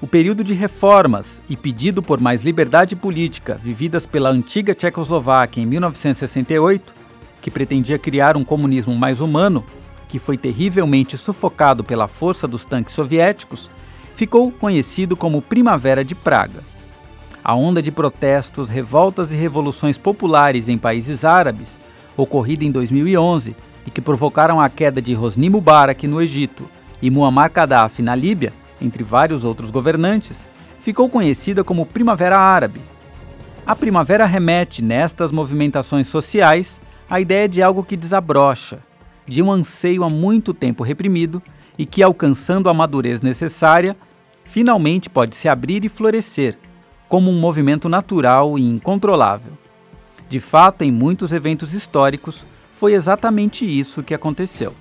O 0.00 0.06
período 0.06 0.44
de 0.44 0.54
reformas 0.54 1.42
e 1.48 1.56
pedido 1.56 2.02
por 2.02 2.20
mais 2.20 2.42
liberdade 2.42 2.94
política 2.94 3.58
vividas 3.62 4.06
pela 4.06 4.30
antiga 4.30 4.74
Tchecoslováquia 4.74 5.62
em 5.62 5.66
1968 5.66 6.98
que 7.40 7.50
pretendia 7.50 7.98
criar 7.98 8.36
um 8.36 8.44
comunismo 8.44 8.94
mais 8.94 9.20
humano, 9.20 9.64
que 10.08 10.18
foi 10.18 10.36
terrivelmente 10.36 11.16
sufocado 11.16 11.84
pela 11.84 12.08
força 12.08 12.48
dos 12.48 12.64
tanques 12.64 12.94
soviéticos, 12.94 13.70
ficou 14.14 14.50
conhecido 14.50 15.16
como 15.16 15.42
Primavera 15.42 16.04
de 16.04 16.14
Praga. 16.14 16.62
A 17.42 17.54
onda 17.54 17.80
de 17.80 17.90
protestos, 17.90 18.68
revoltas 18.68 19.32
e 19.32 19.36
revoluções 19.36 19.96
populares 19.96 20.68
em 20.68 20.76
países 20.76 21.24
árabes, 21.24 21.78
ocorrida 22.16 22.64
em 22.64 22.70
2011 22.70 23.54
e 23.88 23.90
que 23.90 24.02
provocaram 24.02 24.60
a 24.60 24.68
queda 24.68 25.00
de 25.00 25.16
Hosni 25.16 25.48
Mubarak 25.48 26.06
no 26.06 26.20
Egito 26.20 26.68
e 27.00 27.10
Muammar 27.10 27.50
Gaddafi 27.50 28.02
na 28.02 28.14
Líbia, 28.14 28.52
entre 28.82 29.02
vários 29.02 29.44
outros 29.46 29.70
governantes, 29.70 30.46
ficou 30.78 31.08
conhecida 31.08 31.64
como 31.64 31.86
Primavera 31.86 32.38
Árabe. 32.38 32.82
A 33.66 33.74
primavera 33.74 34.26
remete, 34.26 34.84
nestas 34.84 35.32
movimentações 35.32 36.06
sociais, 36.06 36.78
a 37.08 37.18
ideia 37.18 37.48
de 37.48 37.62
algo 37.62 37.82
que 37.82 37.96
desabrocha, 37.96 38.80
de 39.26 39.42
um 39.42 39.50
anseio 39.50 40.04
há 40.04 40.10
muito 40.10 40.52
tempo 40.52 40.84
reprimido 40.84 41.42
e 41.78 41.86
que, 41.86 42.02
alcançando 42.02 42.68
a 42.68 42.74
madurez 42.74 43.22
necessária, 43.22 43.96
finalmente 44.44 45.08
pode 45.08 45.34
se 45.34 45.48
abrir 45.48 45.82
e 45.82 45.88
florescer, 45.88 46.58
como 47.08 47.30
um 47.30 47.40
movimento 47.40 47.88
natural 47.88 48.58
e 48.58 48.62
incontrolável. 48.62 49.52
De 50.28 50.40
fato, 50.40 50.82
em 50.82 50.92
muitos 50.92 51.32
eventos 51.32 51.72
históricos, 51.72 52.44
foi 52.78 52.94
exatamente 52.94 53.66
isso 53.66 54.04
que 54.04 54.14
aconteceu. 54.14 54.72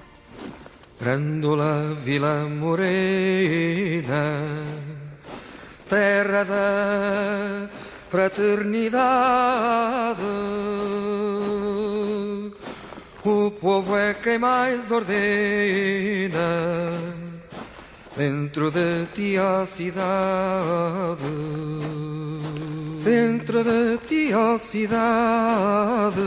Grandola 1.01 1.97
Vila 2.03 2.47
Morena, 2.47 4.43
terra 5.89 6.43
da 6.43 7.67
fraternidade. 8.09 10.21
O 13.23 13.51
povo 13.51 13.97
é 13.97 14.13
quem 14.13 14.37
mais 14.37 14.91
ordena 14.91 15.09
dentro 18.15 18.69
de 18.71 19.07
ti 19.13 19.37
a 19.37 19.65
cidade. 19.65 21.23
Dentro 23.03 23.63
de 23.63 23.97
ti 24.07 24.31
a 24.33 24.59
cidade. 24.59 26.21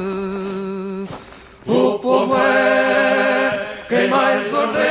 O 1.70 2.00
povo 2.00 2.36
é 2.36 3.84
quem 3.88 4.08
mais 4.08 4.52
ordena. 4.52 4.82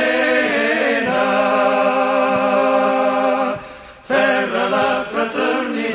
Terra 4.08 4.68
da 4.70 5.04
fraternidade. 5.04 5.90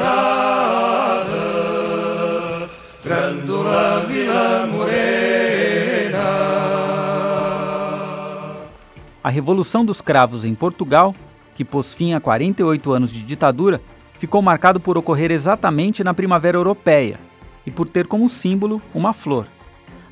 Grândola 3.04 4.06
Vila 4.08 4.68
Morena. 4.68 6.20
A 9.24 9.30
Revolução 9.32 9.84
dos 9.84 10.02
Cravos 10.02 10.44
em 10.44 10.54
Portugal, 10.54 11.16
que 11.56 11.66
pôs 11.66 11.96
fim 11.96 12.14
a 12.14 12.20
48 12.20 12.94
anos 12.94 13.12
de 13.12 13.24
ditadura, 13.24 13.82
ficou 14.20 14.40
marcado 14.40 14.80
por 14.80 15.00
ocorrer 15.00 15.32
exatamente 15.32 16.04
na 16.04 16.14
Primavera 16.14 16.58
Europeia 16.58 17.20
e 17.66 17.72
por 17.72 17.90
ter 17.90 18.06
como 18.06 18.30
símbolo 18.30 18.80
uma 18.94 19.12
flor. 19.14 19.48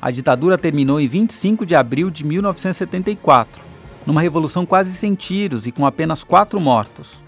A 0.04 0.10
ditadura 0.10 0.58
terminou 0.58 1.00
em 1.00 1.06
25 1.06 1.64
de 1.64 1.74
abril 1.74 2.10
de 2.10 2.26
1974, 2.26 3.64
numa 4.04 4.20
revolução 4.20 4.66
quase 4.66 4.92
sem 4.92 5.14
tiros 5.14 5.66
e 5.66 5.72
com 5.72 5.86
apenas 5.86 6.22
quatro 6.22 6.60
mortos. 6.60 7.22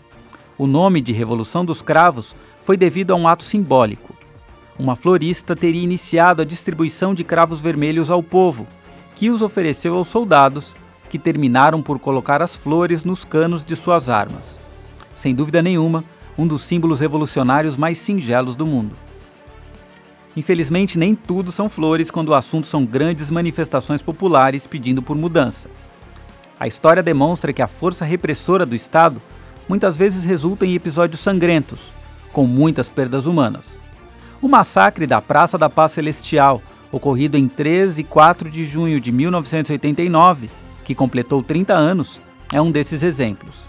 O 0.59 0.67
nome 0.67 1.01
de 1.01 1.11
Revolução 1.11 1.65
dos 1.65 1.81
Cravos 1.81 2.37
foi 2.61 2.77
devido 2.77 3.13
a 3.13 3.17
um 3.17 3.27
ato 3.27 3.45
simbólico. 3.45 4.15
Uma 4.79 4.95
florista 4.95 5.57
teria 5.57 5.83
iniciado 5.83 6.43
a 6.43 6.45
distribuição 6.45 7.15
de 7.15 7.25
cravos 7.25 7.63
vermelhos 7.63 8.11
ao 8.11 8.23
povo, 8.23 8.67
que 9.15 9.31
os 9.31 9.41
ofereceu 9.41 9.95
aos 9.95 10.09
soldados 10.09 10.77
que 11.09 11.19
terminaram 11.19 11.81
por 11.81 11.99
colocar 11.99 12.43
as 12.43 12.55
flores 12.55 13.05
nos 13.05 13.25
canos 13.25 13.65
de 13.65 13.75
suas 13.75 14.11
armas. 14.11 14.59
Sem 15.15 15.35
dúvida 15.35 15.63
nenhuma, 15.63 16.05
um 16.37 16.47
dos 16.47 16.61
símbolos 16.61 17.01
revolucionários 17.01 17.75
mais 17.75 17.97
singelos 17.97 18.55
do 18.55 18.67
mundo. 18.67 19.06
Infelizmente, 20.37 20.99
nem 20.99 21.15
tudo 21.15 21.51
são 21.51 21.69
flores 21.69 22.11
quando 22.11 22.29
o 22.29 22.35
assunto 22.35 22.67
são 22.67 22.85
grandes 22.85 23.31
manifestações 23.31 24.03
populares 24.03 24.67
pedindo 24.67 25.01
por 25.01 25.17
mudança. 25.17 25.69
A 26.61 26.69
história 26.69 27.03
demonstra 27.03 27.53
que 27.53 27.63
a 27.63 27.69
força 27.69 28.05
repressora 28.05 28.67
do 28.67 28.75
Estado 28.75 29.21
muitas 29.67 29.97
vezes 29.97 30.25
resulta 30.25 30.67
em 30.67 30.75
episódios 30.75 31.21
sangrentos, 31.21 31.91
com 32.33 32.47
muitas 32.47 32.89
perdas 32.89 33.25
humanas. 33.25 33.79
O 34.43 34.49
massacre 34.49 35.07
da 35.07 35.23
Praça 35.23 35.57
da 35.57 35.71
Paz 35.71 35.93
Celestial, 35.93 36.63
ocorrido 36.93 37.39
em 37.39 37.49
3 37.49 37.99
e 37.99 38.05
4 38.05 38.51
de 38.51 38.65
junho 38.65 39.01
de 39.01 39.11
1989, 39.11 40.51
que 40.85 40.95
completou 40.95 41.43
30 41.43 41.73
anos, 41.73 42.21
é 42.53 42.61
um 42.61 42.71
desses 42.71 43.03
exemplos. 43.03 43.67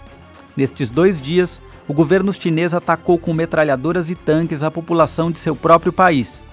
Nestes 0.56 0.90
dois 0.90 1.20
dias, 1.20 1.60
o 1.86 1.94
governo 1.94 2.32
chinês 2.32 2.74
atacou 2.74 3.18
com 3.18 3.32
metralhadoras 3.32 4.10
e 4.10 4.14
tanques 4.14 4.62
a 4.62 4.70
população 4.70 5.30
de 5.30 5.38
seu 5.38 5.56
próprio 5.56 5.92
país. 5.92 6.46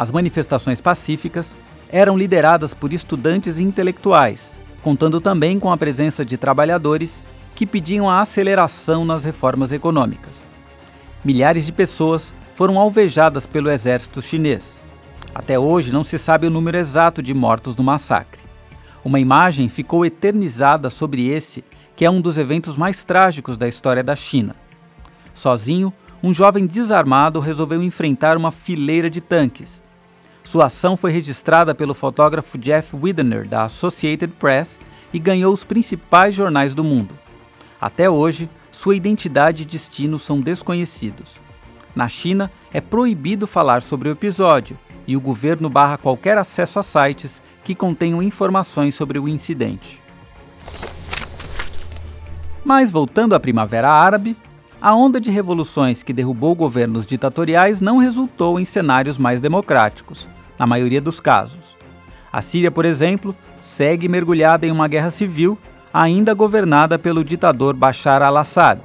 As 0.00 0.10
manifestações 0.10 0.80
pacíficas 0.80 1.54
eram 1.90 2.16
lideradas 2.16 2.72
por 2.72 2.90
estudantes 2.90 3.58
e 3.58 3.62
intelectuais, 3.62 4.58
contando 4.82 5.20
também 5.20 5.60
com 5.60 5.70
a 5.70 5.76
presença 5.76 6.24
de 6.24 6.38
trabalhadores 6.38 7.22
que 7.54 7.66
pediam 7.66 8.08
a 8.08 8.22
aceleração 8.22 9.04
nas 9.04 9.24
reformas 9.24 9.72
econômicas. 9.72 10.46
Milhares 11.22 11.66
de 11.66 11.72
pessoas 11.72 12.34
foram 12.54 12.78
alvejadas 12.78 13.44
pelo 13.44 13.70
exército 13.70 14.22
chinês. 14.22 14.80
Até 15.34 15.58
hoje 15.58 15.92
não 15.92 16.02
se 16.02 16.18
sabe 16.18 16.46
o 16.46 16.50
número 16.50 16.78
exato 16.78 17.22
de 17.22 17.34
mortos 17.34 17.76
no 17.76 17.84
massacre. 17.84 18.40
Uma 19.04 19.20
imagem 19.20 19.68
ficou 19.68 20.06
eternizada 20.06 20.88
sobre 20.88 21.28
esse, 21.28 21.62
que 21.94 22.06
é 22.06 22.10
um 22.10 22.22
dos 22.22 22.38
eventos 22.38 22.74
mais 22.74 23.04
trágicos 23.04 23.58
da 23.58 23.68
história 23.68 24.02
da 24.02 24.16
China. 24.16 24.56
Sozinho, 25.34 25.92
um 26.22 26.32
jovem 26.32 26.66
desarmado 26.66 27.38
resolveu 27.38 27.82
enfrentar 27.82 28.38
uma 28.38 28.50
fileira 28.50 29.10
de 29.10 29.20
tanques. 29.20 29.84
Sua 30.42 30.66
ação 30.66 30.96
foi 30.96 31.12
registrada 31.12 31.74
pelo 31.74 31.94
fotógrafo 31.94 32.58
Jeff 32.58 32.96
Widener, 32.96 33.46
da 33.46 33.64
Associated 33.64 34.32
Press, 34.38 34.80
e 35.12 35.18
ganhou 35.18 35.52
os 35.52 35.64
principais 35.64 36.34
jornais 36.34 36.74
do 36.74 36.84
mundo. 36.84 37.18
Até 37.80 38.08
hoje, 38.08 38.48
sua 38.70 38.94
identidade 38.94 39.62
e 39.62 39.66
destino 39.66 40.18
são 40.18 40.40
desconhecidos. 40.40 41.40
Na 41.94 42.08
China, 42.08 42.50
é 42.72 42.80
proibido 42.80 43.46
falar 43.46 43.82
sobre 43.82 44.08
o 44.08 44.12
episódio, 44.12 44.78
e 45.06 45.16
o 45.16 45.20
governo 45.20 45.68
barra 45.68 45.98
qualquer 45.98 46.38
acesso 46.38 46.78
a 46.78 46.82
sites 46.82 47.42
que 47.64 47.74
contenham 47.74 48.22
informações 48.22 48.94
sobre 48.94 49.18
o 49.18 49.28
incidente. 49.28 50.00
Mas 52.64 52.90
voltando 52.90 53.34
à 53.34 53.40
Primavera 53.40 53.90
Árabe, 53.90 54.36
a 54.80 54.94
onda 54.94 55.20
de 55.20 55.30
revoluções 55.30 56.02
que 56.02 56.12
derrubou 56.12 56.54
governos 56.54 57.06
ditatoriais 57.06 57.80
não 57.82 57.98
resultou 57.98 58.58
em 58.58 58.64
cenários 58.64 59.18
mais 59.18 59.40
democráticos, 59.40 60.26
na 60.58 60.66
maioria 60.66 61.00
dos 61.00 61.20
casos. 61.20 61.76
A 62.32 62.40
Síria, 62.40 62.70
por 62.70 62.86
exemplo, 62.86 63.36
segue 63.60 64.08
mergulhada 64.08 64.66
em 64.66 64.70
uma 64.70 64.88
guerra 64.88 65.10
civil, 65.10 65.58
ainda 65.92 66.32
governada 66.32 66.98
pelo 66.98 67.22
ditador 67.22 67.74
Bashar 67.74 68.22
al-Assad. 68.22 68.80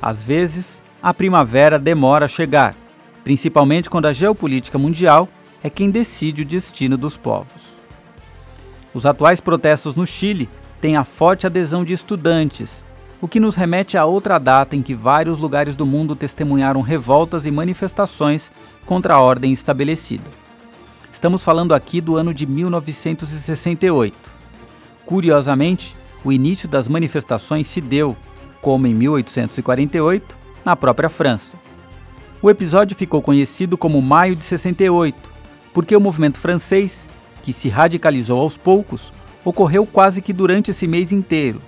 Às 0.00 0.22
vezes, 0.22 0.82
a 1.02 1.12
primavera 1.12 1.78
demora 1.78 2.24
a 2.24 2.28
chegar, 2.28 2.74
principalmente 3.22 3.90
quando 3.90 4.06
a 4.06 4.12
geopolítica 4.12 4.78
mundial 4.78 5.28
é 5.62 5.68
quem 5.68 5.90
decide 5.90 6.42
o 6.42 6.46
destino 6.46 6.96
dos 6.96 7.16
povos. 7.16 7.76
Os 8.94 9.04
atuais 9.04 9.40
protestos 9.40 9.94
no 9.94 10.06
Chile 10.06 10.48
têm 10.80 10.96
a 10.96 11.04
forte 11.04 11.46
adesão 11.46 11.84
de 11.84 11.92
estudantes, 11.92 12.85
o 13.26 13.28
que 13.28 13.40
nos 13.40 13.56
remete 13.56 13.98
a 13.98 14.04
outra 14.04 14.38
data 14.38 14.76
em 14.76 14.82
que 14.82 14.94
vários 14.94 15.36
lugares 15.36 15.74
do 15.74 15.84
mundo 15.84 16.14
testemunharam 16.14 16.80
revoltas 16.80 17.44
e 17.44 17.50
manifestações 17.50 18.52
contra 18.86 19.14
a 19.14 19.20
ordem 19.20 19.52
estabelecida. 19.52 20.22
Estamos 21.10 21.42
falando 21.42 21.74
aqui 21.74 22.00
do 22.00 22.14
ano 22.14 22.32
de 22.32 22.46
1968. 22.46 24.16
Curiosamente, 25.04 25.96
o 26.24 26.30
início 26.30 26.68
das 26.68 26.86
manifestações 26.86 27.66
se 27.66 27.80
deu, 27.80 28.16
como 28.62 28.86
em 28.86 28.94
1848, 28.94 30.38
na 30.64 30.76
própria 30.76 31.08
França. 31.08 31.56
O 32.40 32.48
episódio 32.48 32.96
ficou 32.96 33.20
conhecido 33.20 33.76
como 33.76 34.00
Maio 34.00 34.36
de 34.36 34.44
68, 34.44 35.18
porque 35.74 35.96
o 35.96 36.00
movimento 36.00 36.38
francês 36.38 37.04
que 37.42 37.52
se 37.52 37.68
radicalizou 37.68 38.38
aos 38.38 38.56
poucos, 38.56 39.12
ocorreu 39.44 39.84
quase 39.84 40.22
que 40.22 40.32
durante 40.32 40.70
esse 40.70 40.86
mês 40.86 41.10
inteiro. 41.10 41.60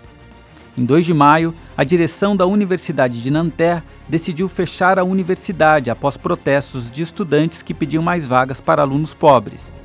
Em 0.78 0.84
2 0.84 1.06
de 1.06 1.12
maio, 1.12 1.52
a 1.76 1.82
direção 1.82 2.36
da 2.36 2.46
Universidade 2.46 3.20
de 3.20 3.32
Nanterre 3.32 3.82
decidiu 4.08 4.48
fechar 4.48 4.96
a 4.96 5.02
universidade 5.02 5.90
após 5.90 6.16
protestos 6.16 6.88
de 6.88 7.02
estudantes 7.02 7.62
que 7.62 7.74
pediam 7.74 8.00
mais 8.00 8.24
vagas 8.24 8.60
para 8.60 8.80
alunos 8.80 9.12
pobres. 9.12 9.76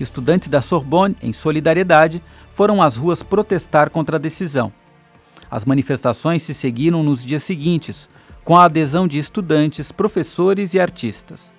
Estudantes 0.00 0.48
da 0.48 0.62
Sorbonne, 0.62 1.14
em 1.20 1.34
solidariedade, 1.34 2.22
foram 2.48 2.80
às 2.80 2.96
ruas 2.96 3.22
protestar 3.22 3.90
contra 3.90 4.16
a 4.16 4.18
decisão. 4.18 4.72
As 5.50 5.66
manifestações 5.66 6.42
se 6.42 6.54
seguiram 6.54 7.02
nos 7.02 7.22
dias 7.22 7.42
seguintes, 7.42 8.08
com 8.42 8.56
a 8.56 8.64
adesão 8.64 9.06
de 9.06 9.18
estudantes, 9.18 9.92
professores 9.92 10.72
e 10.72 10.80
artistas. 10.80 11.52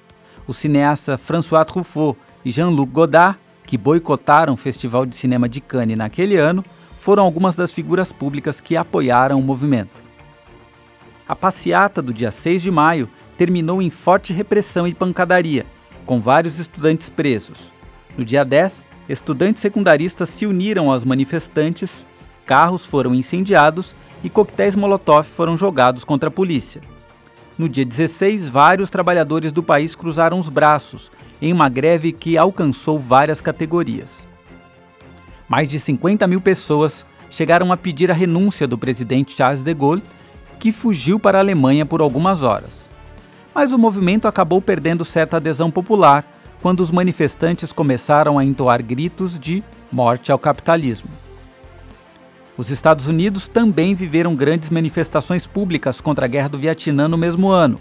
O 0.48 0.54
cineasta 0.54 1.16
François 1.16 1.64
Truffaut 1.64 2.18
e 2.44 2.50
Jean-Luc 2.50 2.92
Godard 2.92 3.38
que 3.68 3.78
boicotaram 3.78 4.54
o 4.54 4.58
Festival 4.58 5.06
de 5.06 5.16
Cinema 5.16 5.48
de 5.48 5.62
Cannes 5.62 5.96
naquele 5.96 6.38
ano 6.38 6.66
foram 7.04 7.22
algumas 7.22 7.54
das 7.54 7.74
figuras 7.74 8.14
públicas 8.14 8.62
que 8.62 8.78
apoiaram 8.78 9.38
o 9.38 9.44
movimento. 9.44 10.02
A 11.28 11.36
passeata 11.36 12.02
do 12.02 12.14
dia 12.14 12.32
6 12.32 12.62
de 12.62 12.72
maio 12.72 13.10
terminou 13.38 13.82
em 13.82 13.90
forte 13.90 14.32
repressão 14.32 14.88
e 14.88 14.94
pancadaria, 14.94 15.66
com 16.06 16.22
vários 16.22 16.60
estudantes 16.60 17.10
presos. 17.10 17.74
No 18.18 18.24
dia 18.24 18.46
10, 18.46 18.88
estudantes 19.10 19.62
secundaristas 19.62 20.30
se 20.30 20.46
uniram 20.46 20.90
aos 20.90 21.04
manifestantes, 21.04 22.08
carros 22.46 22.86
foram 22.86 23.14
incendiados 23.14 23.94
e 24.24 24.30
coquetéis 24.30 24.74
Molotov 24.74 25.26
foram 25.26 25.58
jogados 25.58 26.06
contra 26.06 26.30
a 26.30 26.32
polícia. 26.32 26.80
No 27.58 27.68
dia 27.68 27.84
16, 27.84 28.48
vários 28.48 28.90
trabalhadores 28.90 29.52
do 29.52 29.62
país 29.62 29.94
cruzaram 29.94 30.40
os 30.40 30.48
braços 30.48 31.12
em 31.42 31.52
uma 31.52 31.68
greve 31.68 32.14
que 32.14 32.38
alcançou 32.38 32.98
várias 32.98 33.42
categorias. 33.42 34.26
Mais 35.48 35.68
de 35.68 35.80
50 35.80 36.26
mil 36.28 36.42
pessoas 36.42 37.06
chegaram 37.30 37.72
a 37.72 37.78
pedir 37.78 38.12
a 38.12 38.14
renúncia 38.14 38.68
do 38.68 38.78
presidente 38.78 39.36
Charles 39.36 39.64
de 39.64 39.74
Gaulle, 39.74 40.04
que 40.60 40.72
fugiu 40.72 41.20
para 41.20 41.38
a 41.38 41.42
Alemanha 41.42 41.86
por 41.86 42.02
algumas 42.02 42.44
horas. 42.44 42.86
Mas 43.54 43.72
o 43.72 43.78
movimento 43.78 44.28
acabou 44.28 44.62
perdendo 44.62 45.04
certa 45.04 45.38
adesão 45.38 45.70
popular 45.70 46.26
quando 46.62 46.80
os 46.80 46.92
manifestantes 46.92 47.74
começaram 47.74 48.40
a 48.40 48.46
entoar 48.46 48.82
gritos 48.82 49.40
de 49.40 49.64
morte 49.92 50.32
ao 50.32 50.40
capitalismo. 50.40 51.10
Os 52.56 52.70
Estados 52.70 53.08
Unidos 53.08 53.48
também 53.48 53.96
viveram 53.96 54.36
grandes 54.36 54.70
manifestações 54.70 55.48
públicas 55.48 56.00
contra 56.00 56.26
a 56.26 56.30
guerra 56.30 56.50
do 56.50 56.58
Vietnã 56.58 57.08
no 57.08 57.18
mesmo 57.18 57.50
ano. 57.50 57.80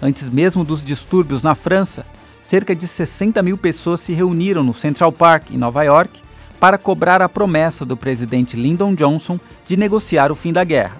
Antes 0.00 0.28
mesmo 0.28 0.62
dos 0.62 0.84
distúrbios 0.84 1.42
na 1.42 1.54
França, 1.54 2.04
cerca 2.42 2.74
de 2.76 2.86
60 2.86 3.42
mil 3.42 3.56
pessoas 3.56 4.00
se 4.00 4.12
reuniram 4.12 4.62
no 4.62 4.74
Central 4.74 5.10
Park, 5.10 5.50
em 5.50 5.56
Nova 5.56 5.82
York, 5.82 6.20
para 6.64 6.78
cobrar 6.78 7.20
a 7.20 7.28
promessa 7.28 7.84
do 7.84 7.94
presidente 7.94 8.56
Lyndon 8.56 8.94
Johnson 8.94 9.38
de 9.66 9.76
negociar 9.76 10.32
o 10.32 10.34
fim 10.34 10.50
da 10.50 10.64
guerra. 10.64 10.96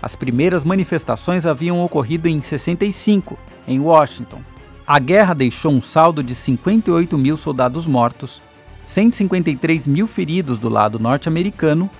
As 0.00 0.16
primeiras 0.16 0.64
manifestações 0.64 1.44
haviam 1.44 1.84
ocorrido 1.84 2.26
em 2.26 2.42
65, 2.42 3.38
em 3.66 3.78
Washington. 3.80 4.40
A 4.86 4.98
guerra 4.98 5.34
deixou 5.34 5.72
um 5.72 5.82
saldo 5.82 6.22
de 6.22 6.34
58 6.34 7.18
mil 7.18 7.36
soldados 7.36 7.86
mortos, 7.86 8.40
153 8.86 9.86
mil 9.86 10.06
feridos 10.06 10.58
do 10.58 10.70
lado 10.70 10.98
norte-americano, 10.98 11.90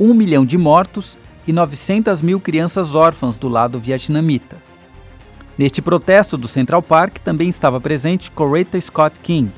1 0.00 0.12
milhão 0.12 0.44
de 0.44 0.58
mortos 0.58 1.16
e 1.46 1.52
900 1.52 2.22
mil 2.22 2.40
crianças 2.40 2.96
órfãs 2.96 3.36
do 3.36 3.48
lado 3.48 3.78
vietnamita. 3.78 4.56
Neste 5.56 5.80
protesto 5.80 6.36
do 6.36 6.48
Central 6.48 6.82
Park 6.82 7.18
também 7.18 7.48
estava 7.48 7.80
presente 7.80 8.32
Coretta 8.32 8.80
Scott 8.80 9.20
King, 9.20 9.52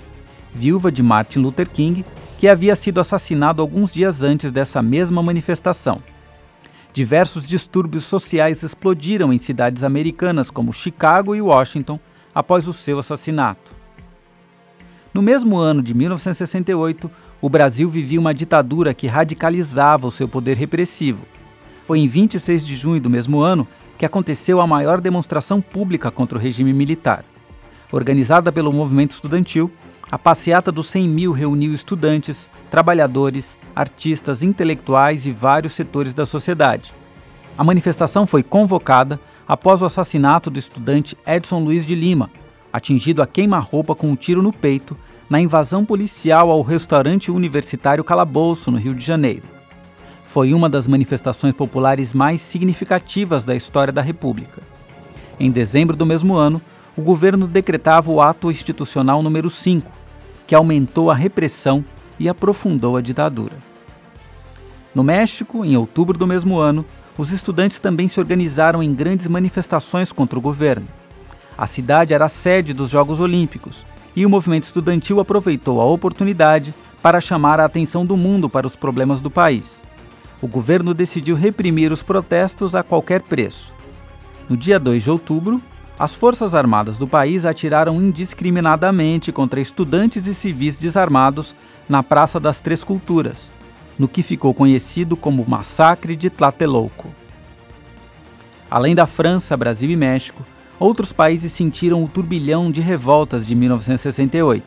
viúva 0.54 0.92
de 0.92 1.02
Martin 1.02 1.38
Luther 1.38 1.70
King, 1.70 2.04
que 2.44 2.48
havia 2.48 2.76
sido 2.76 3.00
assassinado 3.00 3.62
alguns 3.62 3.90
dias 3.90 4.22
antes 4.22 4.52
dessa 4.52 4.82
mesma 4.82 5.22
manifestação. 5.22 6.02
Diversos 6.92 7.48
distúrbios 7.48 8.04
sociais 8.04 8.62
explodiram 8.62 9.32
em 9.32 9.38
cidades 9.38 9.82
americanas 9.82 10.50
como 10.50 10.70
Chicago 10.70 11.34
e 11.34 11.40
Washington 11.40 11.98
após 12.34 12.68
o 12.68 12.72
seu 12.74 12.98
assassinato. 12.98 13.74
No 15.14 15.22
mesmo 15.22 15.56
ano 15.56 15.80
de 15.80 15.94
1968, 15.94 17.10
o 17.40 17.48
Brasil 17.48 17.88
vivia 17.88 18.20
uma 18.20 18.34
ditadura 18.34 18.92
que 18.92 19.06
radicalizava 19.06 20.06
o 20.06 20.12
seu 20.12 20.28
poder 20.28 20.58
repressivo. 20.58 21.24
Foi 21.82 21.98
em 21.98 22.06
26 22.06 22.66
de 22.66 22.76
junho 22.76 23.00
do 23.00 23.08
mesmo 23.08 23.40
ano 23.40 23.66
que 23.96 24.04
aconteceu 24.04 24.60
a 24.60 24.66
maior 24.66 25.00
demonstração 25.00 25.62
pública 25.62 26.10
contra 26.10 26.36
o 26.36 26.40
regime 26.40 26.74
militar. 26.74 27.24
Organizada 27.90 28.52
pelo 28.52 28.70
movimento 28.70 29.12
estudantil, 29.12 29.72
a 30.14 30.18
passeata 30.18 30.70
dos 30.70 30.86
100 30.86 31.08
mil 31.08 31.32
reuniu 31.32 31.74
estudantes, 31.74 32.48
trabalhadores, 32.70 33.58
artistas, 33.74 34.44
intelectuais 34.44 35.26
e 35.26 35.32
vários 35.32 35.72
setores 35.72 36.12
da 36.12 36.24
sociedade. 36.24 36.94
A 37.58 37.64
manifestação 37.64 38.24
foi 38.24 38.44
convocada 38.44 39.18
após 39.44 39.82
o 39.82 39.84
assassinato 39.84 40.50
do 40.50 40.58
estudante 40.60 41.18
Edson 41.26 41.64
Luiz 41.64 41.84
de 41.84 41.96
Lima, 41.96 42.30
atingido 42.72 43.22
a 43.22 43.26
queima-roupa 43.26 43.92
com 43.92 44.08
um 44.08 44.14
tiro 44.14 44.40
no 44.40 44.52
peito 44.52 44.96
na 45.28 45.40
invasão 45.40 45.84
policial 45.84 46.48
ao 46.48 46.62
restaurante 46.62 47.32
universitário 47.32 48.04
Calabouço, 48.04 48.70
no 48.70 48.78
Rio 48.78 48.94
de 48.94 49.04
Janeiro 49.04 49.42
foi 50.24 50.54
uma 50.54 50.68
das 50.68 50.86
manifestações 50.86 51.54
populares 51.54 52.14
mais 52.14 52.40
significativas 52.40 53.44
da 53.44 53.54
história 53.54 53.92
da 53.92 54.00
República. 54.00 54.62
Em 55.38 55.48
dezembro 55.48 55.96
do 55.96 56.06
mesmo 56.06 56.34
ano, 56.34 56.60
o 56.96 57.02
governo 57.02 57.46
decretava 57.46 58.10
o 58.10 58.20
Ato 58.20 58.50
Institucional 58.50 59.22
número 59.22 59.50
5, 59.50 60.03
que 60.46 60.54
aumentou 60.54 61.10
a 61.10 61.14
repressão 61.14 61.84
e 62.18 62.28
aprofundou 62.28 62.96
a 62.96 63.00
ditadura. 63.00 63.56
No 64.94 65.02
México, 65.02 65.64
em 65.64 65.76
outubro 65.76 66.16
do 66.16 66.26
mesmo 66.26 66.58
ano, 66.58 66.84
os 67.16 67.30
estudantes 67.30 67.78
também 67.78 68.08
se 68.08 68.20
organizaram 68.20 68.82
em 68.82 68.94
grandes 68.94 69.26
manifestações 69.26 70.12
contra 70.12 70.38
o 70.38 70.42
governo. 70.42 70.86
A 71.56 71.66
cidade 71.66 72.14
era 72.14 72.24
a 72.24 72.28
sede 72.28 72.72
dos 72.72 72.90
Jogos 72.90 73.20
Olímpicos 73.20 73.84
e 74.14 74.24
o 74.24 74.30
movimento 74.30 74.64
estudantil 74.64 75.20
aproveitou 75.20 75.80
a 75.80 75.84
oportunidade 75.84 76.74
para 77.02 77.20
chamar 77.20 77.60
a 77.60 77.64
atenção 77.64 78.04
do 78.04 78.16
mundo 78.16 78.48
para 78.48 78.66
os 78.66 78.76
problemas 78.76 79.20
do 79.20 79.30
país 79.30 79.82
o 80.44 80.46
governo 80.46 80.92
decidiu 80.92 81.34
reprimir 81.34 81.90
os 81.90 82.02
protestos 82.02 82.74
a 82.74 82.82
qualquer 82.82 83.22
preço. 83.22 83.72
No 84.46 84.58
dia 84.58 84.78
2 84.78 85.02
de 85.02 85.10
outubro, 85.10 85.58
as 85.98 86.14
Forças 86.14 86.54
Armadas 86.54 86.98
do 86.98 87.06
país 87.06 87.44
atiraram 87.44 88.02
indiscriminadamente 88.02 89.30
contra 89.30 89.60
estudantes 89.60 90.26
e 90.26 90.34
civis 90.34 90.76
desarmados 90.76 91.54
na 91.88 92.02
Praça 92.02 92.40
das 92.40 92.58
Três 92.58 92.82
Culturas, 92.82 93.50
no 93.96 94.08
que 94.08 94.22
ficou 94.22 94.52
conhecido 94.52 95.16
como 95.16 95.48
Massacre 95.48 96.16
de 96.16 96.28
Tlatelolco. 96.30 97.14
Além 98.68 98.94
da 98.94 99.06
França, 99.06 99.56
Brasil 99.56 99.88
e 99.88 99.94
México, 99.96 100.44
outros 100.80 101.12
países 101.12 101.52
sentiram 101.52 102.02
o 102.02 102.08
turbilhão 102.08 102.72
de 102.72 102.80
revoltas 102.80 103.46
de 103.46 103.54
1968. 103.54 104.64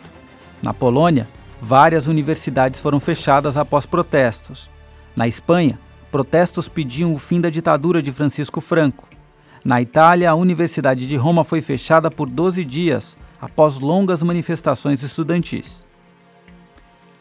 Na 0.61 0.73
Polônia, 0.73 1.27
várias 1.59 2.07
universidades 2.07 2.79
foram 2.79 3.01
fechadas 3.01 3.57
após 3.57 3.85
protestos. 3.85 4.69
Na 5.13 5.27
Espanha, 5.27 5.77
protestos 6.09 6.69
pediam 6.69 7.13
o 7.13 7.17
fim 7.17 7.41
da 7.41 7.49
ditadura 7.49 8.01
de 8.01 8.13
Francisco 8.13 8.61
Franco. 8.61 9.16
Na 9.63 9.81
Itália, 9.81 10.31
a 10.31 10.35
Universidade 10.35 11.07
de 11.07 11.15
Roma 11.15 11.43
foi 11.43 11.61
fechada 11.61 12.09
por 12.09 12.29
12 12.29 12.63
dias 12.63 13.17
após 13.41 13.79
longas 13.79 14.23
manifestações 14.23 15.03
estudantis. 15.03 15.85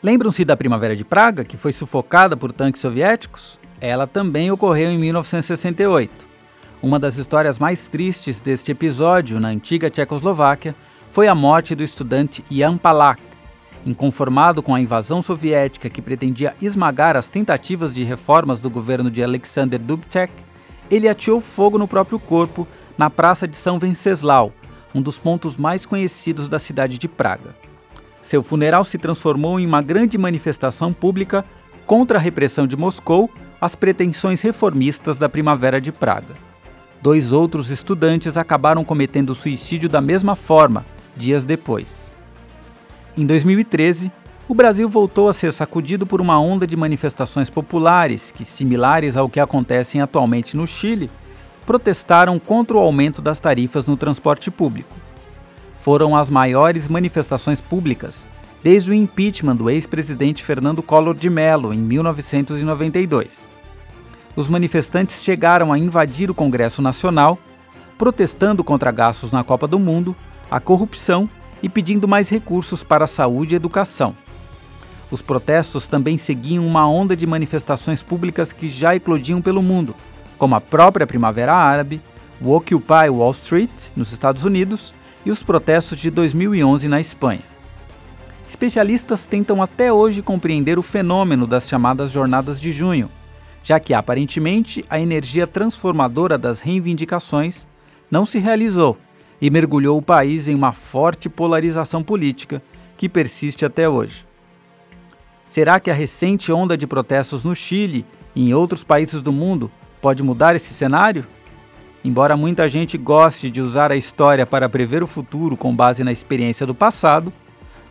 Lembram-se 0.02 0.44
da 0.44 0.56
Primavera 0.56 0.94
de 0.94 1.04
Praga, 1.04 1.44
que 1.44 1.56
foi 1.56 1.72
sufocada 1.72 2.36
por 2.36 2.52
tanques 2.52 2.80
soviéticos? 2.80 3.58
Ela 3.80 4.06
também 4.06 4.50
ocorreu 4.50 4.90
em 4.90 4.98
1968. 4.98 6.26
Uma 6.82 6.98
das 6.98 7.16
histórias 7.16 7.58
mais 7.58 7.88
tristes 7.88 8.40
deste 8.40 8.72
episódio 8.72 9.40
na 9.40 9.48
antiga 9.48 9.90
Tchecoslováquia 9.90 10.74
foi 11.08 11.28
a 11.28 11.34
morte 11.34 11.74
do 11.74 11.82
estudante 11.82 12.44
Jan 12.50 12.76
Palach, 12.76 13.20
Inconformado 13.86 14.64
com 14.64 14.74
a 14.74 14.80
invasão 14.80 15.22
soviética 15.22 15.88
que 15.88 16.02
pretendia 16.02 16.56
esmagar 16.60 17.16
as 17.16 17.28
tentativas 17.28 17.94
de 17.94 18.02
reformas 18.02 18.58
do 18.58 18.68
governo 18.68 19.08
de 19.08 19.22
Alexander 19.22 19.78
Dubček, 19.78 20.32
ele 20.90 21.08
ateou 21.08 21.40
fogo 21.40 21.78
no 21.78 21.88
próprio 21.88 22.18
corpo 22.18 22.66
na 22.96 23.10
Praça 23.10 23.46
de 23.46 23.56
São 23.56 23.78
Venceslau, 23.78 24.52
um 24.94 25.02
dos 25.02 25.18
pontos 25.18 25.56
mais 25.56 25.84
conhecidos 25.84 26.48
da 26.48 26.58
cidade 26.58 26.98
de 26.98 27.08
Praga. 27.08 27.54
Seu 28.22 28.42
funeral 28.42 28.82
se 28.84 28.98
transformou 28.98 29.60
em 29.60 29.66
uma 29.66 29.82
grande 29.82 30.18
manifestação 30.18 30.92
pública 30.92 31.44
contra 31.86 32.18
a 32.18 32.20
repressão 32.20 32.66
de 32.66 32.76
Moscou 32.76 33.30
às 33.60 33.74
pretensões 33.74 34.40
reformistas 34.40 35.16
da 35.16 35.28
Primavera 35.28 35.80
de 35.80 35.92
Praga. 35.92 36.34
Dois 37.00 37.30
outros 37.30 37.70
estudantes 37.70 38.36
acabaram 38.36 38.84
cometendo 38.84 39.34
suicídio 39.34 39.88
da 39.88 40.00
mesma 40.00 40.34
forma, 40.34 40.84
dias 41.16 41.44
depois. 41.44 42.12
Em 43.16 43.24
2013, 43.24 44.10
o 44.48 44.54
Brasil 44.54 44.88
voltou 44.88 45.28
a 45.28 45.32
ser 45.32 45.52
sacudido 45.52 46.06
por 46.06 46.20
uma 46.20 46.40
onda 46.40 46.66
de 46.66 46.76
manifestações 46.76 47.50
populares 47.50 48.30
que, 48.30 48.44
similares 48.44 49.16
ao 49.16 49.28
que 49.28 49.40
acontecem 49.40 50.00
atualmente 50.00 50.56
no 50.56 50.66
Chile, 50.66 51.10
protestaram 51.64 52.38
contra 52.38 52.76
o 52.76 52.80
aumento 52.80 53.20
das 53.20 53.40
tarifas 53.40 53.86
no 53.88 53.96
transporte 53.96 54.50
público. 54.50 54.94
Foram 55.78 56.16
as 56.16 56.30
maiores 56.30 56.86
manifestações 56.86 57.60
públicas 57.60 58.26
desde 58.62 58.90
o 58.90 58.94
impeachment 58.94 59.56
do 59.56 59.68
ex-presidente 59.68 60.44
Fernando 60.44 60.82
Collor 60.82 61.14
de 61.14 61.28
Mello 61.28 61.74
em 61.74 61.78
1992. 61.78 63.46
Os 64.36 64.48
manifestantes 64.48 65.24
chegaram 65.24 65.72
a 65.72 65.78
invadir 65.78 66.30
o 66.30 66.34
Congresso 66.34 66.80
Nacional, 66.80 67.38
protestando 67.98 68.62
contra 68.62 68.92
gastos 68.92 69.32
na 69.32 69.42
Copa 69.42 69.66
do 69.66 69.78
Mundo, 69.78 70.14
a 70.50 70.60
corrupção 70.60 71.28
e 71.62 71.68
pedindo 71.68 72.06
mais 72.06 72.28
recursos 72.28 72.82
para 72.82 73.04
a 73.04 73.08
saúde 73.08 73.54
e 73.54 73.56
educação. 73.56 74.14
Os 75.10 75.22
protestos 75.22 75.86
também 75.86 76.18
seguiam 76.18 76.66
uma 76.66 76.88
onda 76.88 77.16
de 77.16 77.26
manifestações 77.26 78.02
públicas 78.02 78.52
que 78.52 78.68
já 78.68 78.94
eclodiam 78.96 79.40
pelo 79.40 79.62
mundo, 79.62 79.94
como 80.36 80.54
a 80.54 80.60
própria 80.60 81.06
Primavera 81.06 81.54
Árabe, 81.54 82.02
o 82.40 82.52
Occupy 82.52 83.08
Wall 83.10 83.30
Street, 83.30 83.70
nos 83.94 84.12
Estados 84.12 84.44
Unidos, 84.44 84.92
e 85.24 85.30
os 85.30 85.42
protestos 85.42 85.98
de 85.98 86.10
2011 86.10 86.88
na 86.88 87.00
Espanha. 87.00 87.40
Especialistas 88.48 89.26
tentam 89.26 89.62
até 89.62 89.92
hoje 89.92 90.22
compreender 90.22 90.78
o 90.78 90.82
fenômeno 90.82 91.46
das 91.46 91.68
chamadas 91.68 92.10
Jornadas 92.10 92.60
de 92.60 92.70
Junho, 92.70 93.10
já 93.62 93.80
que 93.80 93.94
aparentemente 93.94 94.84
a 94.88 95.00
energia 95.00 95.46
transformadora 95.46 96.38
das 96.38 96.60
reivindicações 96.60 97.66
não 98.10 98.24
se 98.24 98.38
realizou 98.38 98.96
e 99.40 99.50
mergulhou 99.50 99.98
o 99.98 100.02
país 100.02 100.46
em 100.46 100.54
uma 100.54 100.72
forte 100.72 101.28
polarização 101.28 102.02
política 102.02 102.62
que 102.96 103.08
persiste 103.08 103.64
até 103.64 103.88
hoje. 103.88 104.25
Será 105.46 105.78
que 105.78 105.90
a 105.90 105.94
recente 105.94 106.50
onda 106.50 106.76
de 106.76 106.86
protestos 106.86 107.44
no 107.44 107.54
Chile 107.54 108.04
e 108.34 108.50
em 108.50 108.52
outros 108.52 108.82
países 108.82 109.22
do 109.22 109.32
mundo 109.32 109.70
pode 110.02 110.22
mudar 110.22 110.56
esse 110.56 110.74
cenário? 110.74 111.24
Embora 112.04 112.36
muita 112.36 112.68
gente 112.68 112.98
goste 112.98 113.48
de 113.48 113.62
usar 113.62 113.92
a 113.92 113.96
história 113.96 114.44
para 114.44 114.68
prever 114.68 115.02
o 115.02 115.06
futuro 115.06 115.56
com 115.56 115.74
base 115.74 116.02
na 116.04 116.12
experiência 116.12 116.66
do 116.66 116.74
passado, 116.74 117.32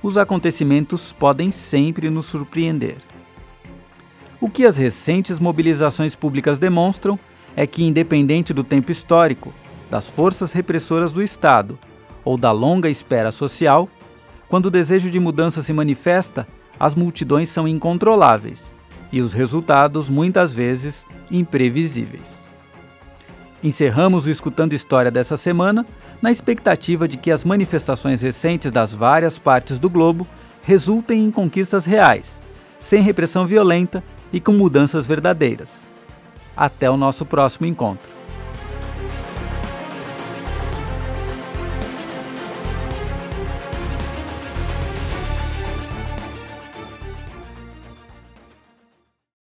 os 0.04 0.18
acontecimentos 0.18 1.14
podem 1.14 1.52
sempre 1.52 2.10
nos 2.10 2.26
surpreender. 2.26 2.98
O 4.40 4.50
que 4.50 4.66
as 4.66 4.78
recentes 4.78 5.40
mobilizações 5.40 6.14
públicas 6.14 6.60
demonstram 6.60 7.18
é 7.56 7.66
que, 7.66 7.84
independente 7.84 8.54
do 8.54 8.64
tempo 8.64 8.92
histórico, 8.92 9.54
das 9.90 10.10
forças 10.10 10.52
repressoras 10.52 11.12
do 11.14 11.24
Estado 11.24 11.80
ou 12.24 12.38
da 12.38 12.52
longa 12.52 12.90
espera 12.90 13.32
social, 13.32 13.90
quando 14.48 14.68
o 14.68 14.72
desejo 14.72 15.10
de 15.10 15.20
mudança 15.20 15.62
se 15.62 15.74
manifesta, 15.74 16.48
as 16.80 16.96
multidões 16.96 17.50
são 17.50 17.68
incontroláveis 17.68 18.74
e 19.12 19.22
os 19.22 19.34
resultados, 19.34 20.10
muitas 20.10 20.54
vezes, 20.54 21.06
imprevisíveis. 21.32 22.44
Encerramos 23.64 24.26
o 24.26 24.30
Escutando 24.30 24.74
História 24.74 25.10
dessa 25.10 25.38
semana 25.38 25.86
na 26.22 26.32
expectativa 26.32 27.08
de 27.08 27.18
que 27.18 27.32
as 27.32 27.44
manifestações 27.44 28.22
recentes 28.22 28.72
das 28.72 28.94
várias 28.94 29.38
partes 29.38 29.80
do 29.80 29.90
globo 29.90 30.28
resultem 30.64 31.26
em 31.26 31.32
conquistas 31.32 31.86
reais, 31.86 32.42
sem 32.80 33.02
repressão 33.02 33.46
violenta 33.48 34.04
e 34.32 34.40
com 34.40 34.52
mudanças 34.52 35.08
verdadeiras. 35.08 35.84
Até 36.56 36.90
o 36.90 36.98
nosso 36.98 37.26
próximo 37.26 37.66
encontro. 37.66 38.15